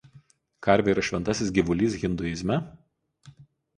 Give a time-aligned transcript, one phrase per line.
[0.67, 2.61] Karvė yra šventasis gyvulys hinduizme.